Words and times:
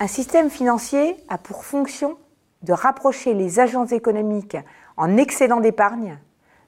Un 0.00 0.06
système 0.06 0.48
financier 0.48 1.16
a 1.28 1.38
pour 1.38 1.64
fonction 1.64 2.18
de 2.62 2.72
rapprocher 2.72 3.34
les 3.34 3.58
agents 3.58 3.86
économiques 3.86 4.56
en 4.96 5.16
excédent 5.16 5.58
d'épargne 5.58 6.20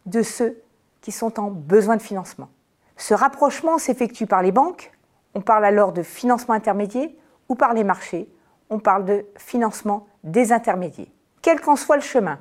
de 0.06 0.22
ceux 0.22 0.60
qui 1.00 1.12
sont 1.12 1.38
en 1.38 1.48
besoin 1.48 1.96
de 1.96 2.02
financement. 2.02 2.48
Ce 2.96 3.14
rapprochement 3.14 3.78
s'effectue 3.78 4.26
par 4.26 4.42
les 4.42 4.50
banques, 4.50 4.90
on 5.34 5.42
parle 5.42 5.64
alors 5.64 5.92
de 5.92 6.02
financement 6.02 6.54
intermédiaire, 6.54 7.08
ou 7.48 7.54
par 7.54 7.72
les 7.72 7.84
marchés, 7.84 8.28
on 8.68 8.80
parle 8.80 9.04
de 9.04 9.24
financement 9.36 10.08
désintermédiaire. 10.24 11.06
Quel 11.40 11.60
qu'en 11.60 11.76
soit 11.76 11.96
le 11.96 12.02
chemin, 12.02 12.40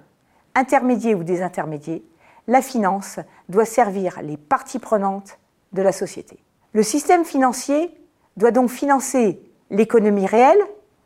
intermédiaire 0.55 1.19
ou 1.19 1.23
désintermédiaire, 1.23 2.01
la 2.47 2.63
finance 2.63 3.19
doit 3.47 3.65
servir 3.65 4.21
les 4.23 4.37
parties 4.37 4.79
prenantes 4.79 5.37
de 5.71 5.83
la 5.83 5.91
société. 5.91 6.39
Le 6.73 6.81
système 6.81 7.25
financier 7.25 7.95
doit 8.37 8.51
donc 8.51 8.71
financer 8.71 9.39
l'économie 9.69 10.25
réelle, 10.25 10.59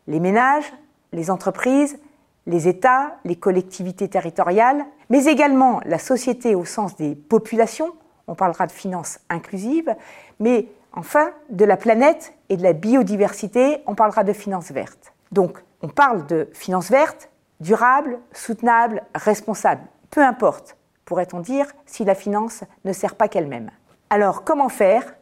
les 0.08 0.20
ménages, 0.20 0.72
les 1.12 1.30
entreprises, 1.30 2.00
les 2.46 2.68
États, 2.68 3.18
les 3.24 3.36
collectivités 3.36 4.08
territoriales, 4.08 4.86
mais 5.10 5.26
également 5.26 5.80
la 5.86 6.00
société 6.00 6.56
au 6.56 6.66
sens 6.66 6.96
des 6.96 7.16
populations, 7.16 7.94
on 8.28 8.36
parlera 8.36 8.68
de 8.68 8.72
finances 8.72 9.20
inclusives, 9.30 9.96
mais 10.40 10.68
enfin 10.94 11.32
de 11.50 11.66
la 11.66 11.78
planète 11.78 12.34
et 12.50 12.58
de 12.58 12.64
la 12.64 12.74
biodiversité, 12.74 13.82
on 13.88 13.96
parlera 13.96 14.24
de 14.24 14.34
finances 14.34 14.72
vertes. 14.72 15.14
Donc 15.32 15.64
on 15.82 15.88
parle 15.88 16.26
de 16.28 16.50
finances 16.54 16.90
vertes, 16.90 17.30
durables, 17.60 18.20
soutenables, 18.32 19.04
responsables, 19.16 19.88
peu 20.10 20.22
importe, 20.22 20.78
pourrait-on 21.06 21.40
dire, 21.40 21.68
si 21.86 22.06
la 22.06 22.16
finance 22.16 22.64
ne 22.86 22.94
sert 22.94 23.16
pas 23.16 23.28
qu'elle-même. 23.28 23.72
Alors 24.10 24.44
comment 24.44 24.70
faire? 24.70 25.16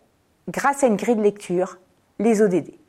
Grâce 0.50 0.84
à 0.84 0.88
une 0.88 0.96
grille 0.96 1.16
de 1.16 1.22
lecture, 1.22 1.78
les 2.20 2.42
ODD. 2.42 2.81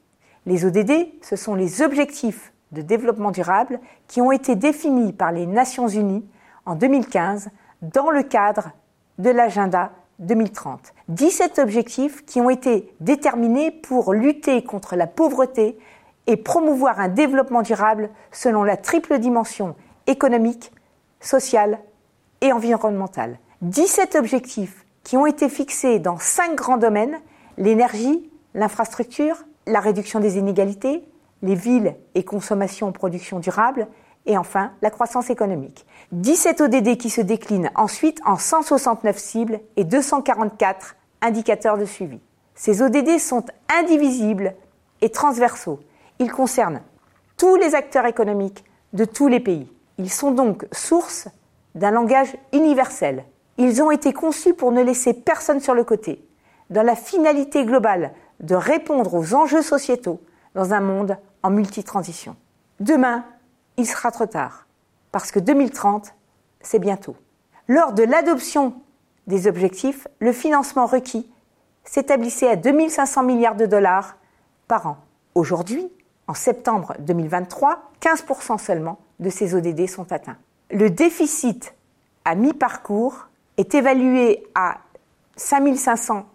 Les 0.44 0.64
ODD, 0.64 1.08
ce 1.22 1.36
sont 1.36 1.54
les 1.54 1.82
objectifs 1.82 2.52
de 2.72 2.82
développement 2.82 3.30
durable 3.30 3.80
qui 4.08 4.20
ont 4.20 4.32
été 4.32 4.56
définis 4.56 5.12
par 5.12 5.30
les 5.30 5.46
Nations 5.46 5.86
Unies 5.86 6.24
en 6.66 6.74
2015 6.74 7.50
dans 7.82 8.10
le 8.10 8.22
cadre 8.22 8.72
de 9.18 9.30
l'agenda 9.30 9.92
2030. 10.18 10.94
17 11.08 11.58
objectifs 11.58 12.24
qui 12.24 12.40
ont 12.40 12.50
été 12.50 12.92
déterminés 13.00 13.70
pour 13.70 14.12
lutter 14.12 14.64
contre 14.64 14.96
la 14.96 15.06
pauvreté 15.06 15.78
et 16.26 16.36
promouvoir 16.36 17.00
un 17.00 17.08
développement 17.08 17.62
durable 17.62 18.10
selon 18.30 18.64
la 18.64 18.76
triple 18.76 19.18
dimension 19.18 19.76
économique, 20.06 20.72
sociale 21.20 21.78
et 22.40 22.52
environnementale. 22.52 23.38
17 23.62 24.16
objectifs 24.16 24.84
qui 25.04 25.16
ont 25.16 25.26
été 25.26 25.48
fixés 25.48 25.98
dans 25.98 26.18
cinq 26.18 26.56
grands 26.56 26.78
domaines, 26.78 27.20
l'énergie, 27.58 28.30
l'infrastructure, 28.54 29.44
la 29.66 29.80
réduction 29.80 30.20
des 30.20 30.38
inégalités, 30.38 31.04
les 31.42 31.54
villes 31.54 31.96
et 32.14 32.24
consommation 32.24 32.92
production 32.92 33.38
durable, 33.38 33.88
et 34.26 34.38
enfin 34.38 34.72
la 34.82 34.90
croissance 34.90 35.30
économique. 35.30 35.86
17 36.12 36.60
ODD 36.60 36.96
qui 36.96 37.10
se 37.10 37.20
déclinent 37.20 37.70
ensuite 37.74 38.20
en 38.24 38.36
169 38.36 39.18
cibles 39.18 39.60
et 39.76 39.84
244 39.84 40.96
indicateurs 41.20 41.78
de 41.78 41.84
suivi. 41.84 42.20
Ces 42.54 42.82
ODD 42.82 43.18
sont 43.18 43.44
indivisibles 43.74 44.54
et 45.00 45.10
transversaux. 45.10 45.80
Ils 46.18 46.30
concernent 46.30 46.82
tous 47.36 47.56
les 47.56 47.74
acteurs 47.74 48.06
économiques 48.06 48.64
de 48.92 49.04
tous 49.04 49.28
les 49.28 49.40
pays. 49.40 49.72
Ils 49.98 50.12
sont 50.12 50.30
donc 50.30 50.66
source 50.72 51.28
d'un 51.74 51.90
langage 51.90 52.36
universel. 52.52 53.24
Ils 53.58 53.82
ont 53.82 53.90
été 53.90 54.12
conçus 54.12 54.54
pour 54.54 54.72
ne 54.72 54.82
laisser 54.82 55.14
personne 55.14 55.60
sur 55.60 55.74
le 55.74 55.84
côté, 55.84 56.24
dans 56.70 56.82
la 56.82 56.94
finalité 56.94 57.64
globale 57.64 58.12
de 58.42 58.54
répondre 58.54 59.14
aux 59.14 59.34
enjeux 59.34 59.62
sociétaux 59.62 60.20
dans 60.54 60.72
un 60.72 60.80
monde 60.80 61.16
en 61.42 61.50
multitransition. 61.50 62.36
Demain, 62.80 63.24
il 63.76 63.86
sera 63.86 64.10
trop 64.10 64.26
tard, 64.26 64.66
parce 65.10 65.30
que 65.30 65.38
2030, 65.38 66.14
c'est 66.60 66.78
bientôt. 66.78 67.16
Lors 67.68 67.92
de 67.92 68.02
l'adoption 68.02 68.74
des 69.26 69.46
objectifs, 69.46 70.08
le 70.18 70.32
financement 70.32 70.86
requis 70.86 71.30
s'établissait 71.84 72.48
à 72.48 72.56
2500 72.56 73.22
milliards 73.22 73.56
de 73.56 73.66
dollars 73.66 74.16
par 74.68 74.86
an. 74.86 74.96
Aujourd'hui, 75.34 75.90
en 76.26 76.34
septembre 76.34 76.94
2023, 77.00 77.92
15% 78.00 78.58
seulement 78.58 78.98
de 79.20 79.30
ces 79.30 79.54
ODD 79.54 79.88
sont 79.88 80.12
atteints. 80.12 80.36
Le 80.70 80.90
déficit 80.90 81.74
à 82.24 82.34
mi-parcours 82.34 83.28
est 83.56 83.74
évalué 83.74 84.44
à 84.54 84.78
5500 85.36 86.26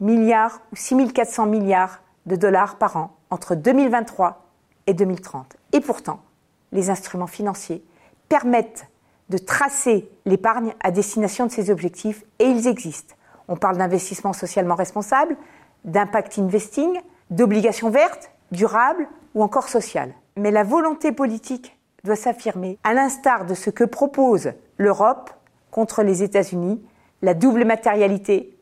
milliards 0.00 0.60
ou 0.72 0.76
6400 0.76 1.46
milliards 1.46 2.00
de 2.26 2.36
dollars 2.36 2.76
par 2.76 2.96
an 2.96 3.16
entre 3.30 3.54
2023 3.54 4.46
et 4.86 4.94
2030. 4.94 5.56
Et 5.72 5.80
pourtant, 5.80 6.20
les 6.72 6.90
instruments 6.90 7.26
financiers 7.26 7.84
permettent 8.28 8.86
de 9.28 9.38
tracer 9.38 10.08
l'épargne 10.24 10.74
à 10.80 10.90
destination 10.90 11.46
de 11.46 11.50
ces 11.50 11.70
objectifs 11.70 12.24
et 12.38 12.44
ils 12.44 12.66
existent. 12.66 13.14
On 13.48 13.56
parle 13.56 13.76
d'investissement 13.76 14.32
socialement 14.32 14.74
responsable, 14.74 15.36
d'impact 15.84 16.38
investing, 16.38 17.00
d'obligations 17.30 17.90
vertes, 17.90 18.30
durables 18.52 19.08
ou 19.34 19.42
encore 19.42 19.68
sociales. 19.68 20.14
Mais 20.36 20.50
la 20.50 20.64
volonté 20.64 21.12
politique 21.12 21.76
doit 22.04 22.16
s'affirmer, 22.16 22.78
à 22.84 22.94
l'instar 22.94 23.46
de 23.46 23.54
ce 23.54 23.70
que 23.70 23.84
propose 23.84 24.52
l'Europe 24.76 25.30
contre 25.70 26.02
les 26.02 26.22
États-Unis, 26.22 26.82
la 27.22 27.34
double 27.34 27.64
matérialité 27.64 28.55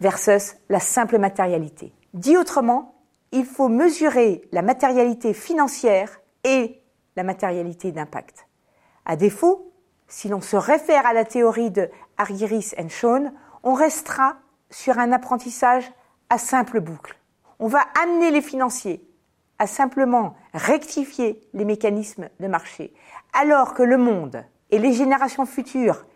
versus 0.00 0.56
la 0.68 0.80
simple 0.80 1.18
matérialité. 1.18 1.92
Dit 2.14 2.36
autrement, 2.36 2.94
il 3.32 3.44
faut 3.44 3.68
mesurer 3.68 4.42
la 4.52 4.62
matérialité 4.62 5.34
financière 5.34 6.20
et 6.44 6.82
la 7.16 7.24
matérialité 7.24 7.92
d'impact. 7.92 8.46
À 9.04 9.16
défaut, 9.16 9.72
si 10.06 10.28
l'on 10.28 10.40
se 10.40 10.56
réfère 10.56 11.06
à 11.06 11.12
la 11.12 11.24
théorie 11.24 11.70
de 11.70 11.90
Argyris 12.16 12.72
et 12.76 12.88
Schoen, 12.88 13.32
on 13.62 13.74
restera 13.74 14.36
sur 14.70 14.98
un 14.98 15.12
apprentissage 15.12 15.90
à 16.30 16.38
simple 16.38 16.80
boucle. 16.80 17.18
On 17.58 17.68
va 17.68 17.84
amener 18.02 18.30
les 18.30 18.40
financiers 18.40 19.04
à 19.58 19.66
simplement 19.66 20.34
rectifier 20.54 21.40
les 21.52 21.64
mécanismes 21.64 22.28
de 22.38 22.46
marché, 22.46 22.94
alors 23.32 23.74
que 23.74 23.82
le 23.82 23.98
monde 23.98 24.44
et 24.70 24.78
les 24.78 24.92
générations 24.92 25.46
futures 25.46 26.06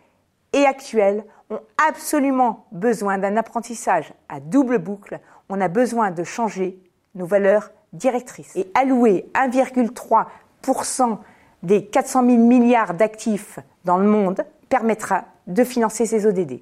et 0.52 0.66
actuelles 0.66 1.24
ont 1.50 1.60
absolument 1.86 2.66
besoin 2.72 3.18
d'un 3.18 3.36
apprentissage 3.36 4.12
à 4.28 4.40
double 4.40 4.78
boucle. 4.78 5.20
On 5.48 5.60
a 5.60 5.68
besoin 5.68 6.10
de 6.10 6.24
changer 6.24 6.78
nos 7.14 7.26
valeurs 7.26 7.70
directrices 7.92 8.56
et 8.56 8.70
allouer 8.74 9.30
1,3% 9.34 11.18
des 11.62 11.86
400 11.86 12.26
000 12.26 12.38
milliards 12.38 12.94
d'actifs 12.94 13.58
dans 13.84 13.98
le 13.98 14.06
monde 14.06 14.44
permettra 14.68 15.24
de 15.46 15.64
financer 15.64 16.06
ces 16.06 16.26
ODD. 16.26 16.60